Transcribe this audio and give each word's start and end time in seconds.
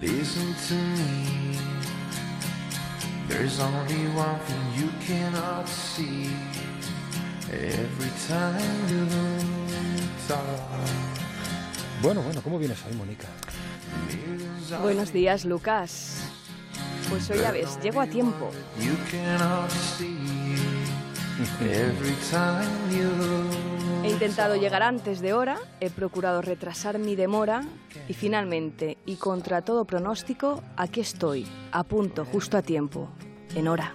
Listen 0.00 0.54
to 0.68 0.74
me. 0.74 1.58
There's 3.28 3.60
only 3.60 4.08
one 4.16 4.38
thing 4.40 4.64
you 4.74 4.88
cannot 5.06 5.68
see. 5.68 6.30
Every 7.52 8.10
time 8.26 8.88
you 8.88 9.06
talk. 10.26 10.40
Bueno, 12.00 12.22
bueno, 12.22 12.40
¿cómo 12.42 12.58
vienes 12.58 12.78
hoy, 12.86 12.94
Mónica? 12.96 13.28
Buenos 14.80 15.12
días, 15.12 15.44
Lucas. 15.44 16.22
Pues 17.10 17.28
hoy 17.28 17.40
ya 17.40 17.52
ves, 17.52 17.78
llego 17.82 18.00
a 18.00 18.06
tiempo. 18.06 18.50
You 18.78 18.96
cannot 19.10 19.70
see. 19.70 20.16
Every 21.60 22.16
time 22.30 22.70
you 22.90 23.49
intentado 24.20 24.54
llegar 24.54 24.82
antes 24.82 25.20
de 25.20 25.32
hora, 25.32 25.56
he 25.80 25.88
procurado 25.88 26.42
retrasar 26.42 26.98
mi 26.98 27.16
demora 27.16 27.64
y 28.06 28.12
finalmente, 28.12 28.98
y 29.06 29.16
contra 29.16 29.62
todo 29.62 29.86
pronóstico, 29.86 30.62
aquí 30.76 31.00
estoy, 31.00 31.46
a 31.72 31.84
punto, 31.84 32.26
justo 32.26 32.58
a 32.58 32.62
tiempo, 32.62 33.08
en 33.54 33.66
hora. 33.66 33.94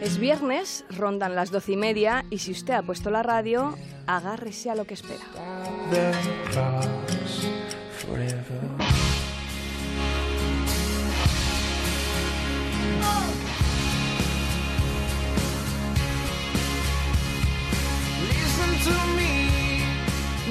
Es 0.00 0.18
viernes, 0.18 0.84
rondan 0.90 1.34
las 1.34 1.50
doce 1.50 1.72
y 1.72 1.76
media 1.76 2.24
y 2.30 2.38
si 2.38 2.52
usted 2.52 2.74
ha 2.74 2.82
puesto 2.82 3.10
la 3.10 3.24
radio, 3.24 3.76
agárrese 4.06 4.70
a 4.70 4.76
lo 4.76 4.84
que 4.84 4.94
espera. 4.94 5.24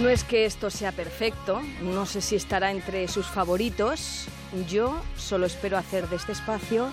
No 0.04 0.10
es 0.10 0.26
que 0.26 0.44
esto 0.44 0.70
sea 0.70 0.92
perfecto, 0.92 1.62
no 1.82 2.06
sé 2.06 2.20
si 2.20 2.36
estará 2.36 2.72
entre 2.72 3.08
sus 3.08 3.26
favoritos, 3.26 4.26
yo 4.68 5.02
solo 5.16 5.46
espero 5.46 5.78
hacer 5.78 6.10
de 6.10 6.18
este 6.18 6.34
espacio 6.34 6.90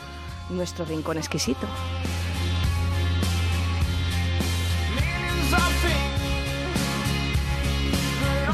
nuestro 0.48 0.84
rincón 0.84 1.18
exquisito. 1.18 1.66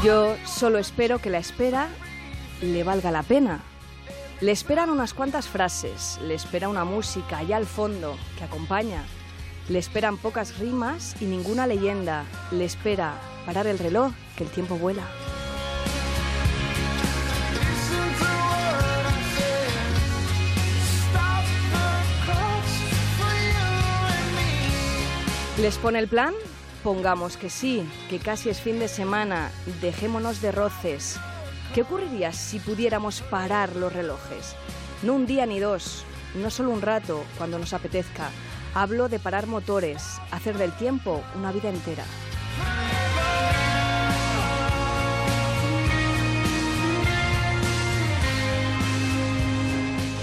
Yo 0.02 0.38
solo 0.46 0.78
espero 0.78 1.18
que 1.18 1.28
la 1.28 1.36
espera 1.36 1.90
le 2.62 2.82
valga 2.82 3.10
la 3.10 3.24
pena. 3.24 3.60
Le 4.40 4.52
esperan 4.52 4.88
unas 4.88 5.12
cuantas 5.12 5.48
frases, 5.48 6.18
le 6.22 6.32
espera 6.32 6.70
una 6.70 6.86
música 6.86 7.36
allá 7.36 7.58
al 7.58 7.66
fondo 7.66 8.16
que 8.38 8.44
acompaña, 8.44 9.04
le 9.68 9.78
esperan 9.78 10.16
pocas 10.16 10.58
rimas 10.58 11.14
y 11.20 11.26
ninguna 11.26 11.66
leyenda, 11.66 12.24
le 12.52 12.64
espera 12.64 13.16
parar 13.46 13.68
el 13.68 13.78
reloj, 13.78 14.12
que 14.36 14.44
el 14.44 14.50
tiempo 14.50 14.76
vuela. 14.76 15.04
¿Les 25.58 25.78
pone 25.78 26.00
el 26.00 26.08
plan? 26.08 26.34
Pongamos 26.84 27.36
que 27.36 27.48
sí, 27.48 27.88
que 28.10 28.18
casi 28.18 28.50
es 28.50 28.60
fin 28.60 28.78
de 28.78 28.88
semana, 28.88 29.50
dejémonos 29.80 30.42
de 30.42 30.52
roces. 30.52 31.18
¿Qué 31.74 31.82
ocurriría 31.82 32.32
si 32.32 32.58
pudiéramos 32.58 33.22
parar 33.22 33.74
los 33.74 33.92
relojes? 33.92 34.54
No 35.02 35.14
un 35.14 35.26
día 35.26 35.46
ni 35.46 35.58
dos, 35.58 36.04
no 36.34 36.50
solo 36.50 36.70
un 36.70 36.82
rato, 36.82 37.24
cuando 37.38 37.58
nos 37.58 37.72
apetezca. 37.72 38.28
Hablo 38.74 39.08
de 39.08 39.18
parar 39.18 39.46
motores, 39.46 40.20
hacer 40.30 40.58
del 40.58 40.72
tiempo 40.72 41.22
una 41.36 41.52
vida 41.52 41.70
entera. 41.70 42.04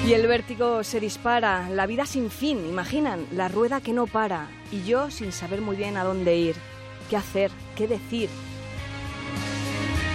Y 0.06 0.14
el 0.14 0.28
vértigo 0.28 0.84
se 0.84 1.00
dispara, 1.00 1.69
la 1.69 1.86
vida 1.86 2.06
sin 2.06 2.30
fin, 2.30 2.68
imaginan, 2.68 3.25
la 3.31 3.47
rueda 3.47 3.80
que 3.80 3.94
no 3.94 4.06
para, 4.06 4.50
y 4.69 4.84
yo 4.84 5.09
sin 5.09 5.31
saber 5.31 5.62
muy 5.62 5.78
bien 5.78 5.96
a 5.96 6.03
dónde 6.03 6.36
ir, 6.36 6.58
qué 7.09 7.16
hacer, 7.16 7.52
qué 7.78 7.88
decir. 7.88 8.30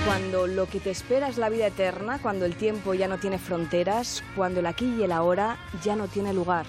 Cuando 0.04 0.46
lo 0.46 0.66
que 0.66 0.78
te 0.78 0.90
espera 0.90 1.28
es 1.28 1.38
la 1.38 1.48
vida 1.48 1.68
eterna, 1.68 2.18
cuando 2.20 2.44
el 2.44 2.54
tiempo 2.54 2.92
ya 2.92 3.08
no 3.08 3.16
tiene 3.16 3.38
fronteras, 3.38 4.22
cuando 4.36 4.60
el 4.60 4.66
aquí 4.66 4.94
y 4.98 5.04
el 5.04 5.12
ahora 5.12 5.56
ya 5.82 5.96
no 5.96 6.06
tiene 6.06 6.34
lugar. 6.34 6.66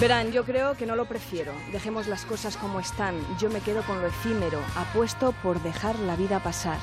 Verán, 0.00 0.32
yo 0.32 0.44
creo 0.44 0.76
que 0.76 0.86
no 0.86 0.96
lo 0.96 1.04
prefiero. 1.04 1.52
Dejemos 1.72 2.06
las 2.06 2.24
cosas 2.24 2.56
como 2.56 2.80
están. 2.80 3.16
Yo 3.38 3.50
me 3.50 3.60
quedo 3.60 3.82
con 3.82 4.00
lo 4.00 4.06
efímero. 4.06 4.60
Apuesto 4.76 5.34
por 5.42 5.60
dejar 5.62 5.98
la 5.98 6.14
vida 6.14 6.40
pasar. 6.40 6.78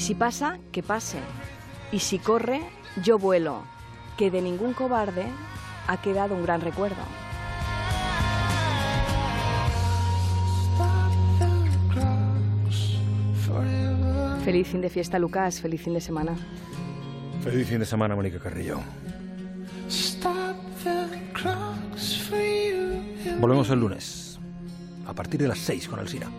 Y 0.00 0.02
si 0.02 0.14
pasa, 0.14 0.58
que 0.72 0.82
pase. 0.82 1.18
Y 1.92 1.98
si 1.98 2.18
corre, 2.18 2.62
yo 3.04 3.18
vuelo. 3.18 3.64
Que 4.16 4.30
de 4.30 4.40
ningún 4.40 4.72
cobarde 4.72 5.26
ha 5.86 6.00
quedado 6.00 6.34
un 6.34 6.42
gran 6.42 6.62
recuerdo. 6.62 7.02
Feliz 14.42 14.68
fin 14.68 14.80
de 14.80 14.88
fiesta, 14.88 15.18
Lucas. 15.18 15.60
Feliz 15.60 15.82
fin 15.82 15.92
de 15.92 16.00
semana. 16.00 16.34
Feliz 17.44 17.68
fin 17.68 17.80
de 17.80 17.84
semana, 17.84 18.16
Mónica 18.16 18.38
Carrillo. 18.38 18.80
Volvemos 23.38 23.68
el 23.68 23.78
lunes, 23.78 24.40
a 25.06 25.12
partir 25.12 25.40
de 25.40 25.48
las 25.48 25.58
6 25.58 25.88
con 25.88 25.98
Alsina. 25.98 26.30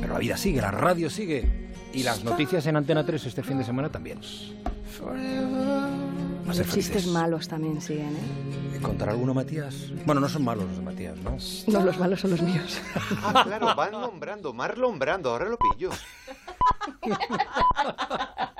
Pero 0.00 0.14
la 0.14 0.18
vida 0.18 0.36
sigue, 0.36 0.60
la 0.60 0.72
radio 0.72 1.08
sigue. 1.08 1.65
Y 1.96 2.02
las 2.02 2.22
noticias 2.22 2.66
en 2.66 2.76
Antena 2.76 3.06
3 3.06 3.24
este 3.24 3.42
fin 3.42 3.56
de 3.56 3.64
semana 3.64 3.88
también. 3.88 4.18
A 4.18 4.22
ser 6.52 6.66
Los 6.66 6.74
chistes 6.74 7.06
malos 7.06 7.48
también 7.48 7.80
siguen, 7.80 8.14
¿eh? 8.14 8.78
¿Contará 8.82 9.12
alguno, 9.12 9.32
Matías? 9.32 9.74
Bueno, 10.04 10.20
no 10.20 10.28
son 10.28 10.44
malos 10.44 10.66
los 10.66 10.76
de 10.76 10.82
Matías, 10.82 11.16
¿no? 11.16 11.38
No, 11.68 11.80
los 11.86 11.98
malos 11.98 12.20
son 12.20 12.32
los 12.32 12.42
míos. 12.42 12.78
Ah, 13.22 13.44
claro, 13.46 13.74
van 13.74 13.92
nombrando, 13.92 14.52
Marlon 14.52 14.98
Brando, 14.98 15.30
ahora 15.30 15.46
lo 15.48 15.56
pillo. 15.56 15.88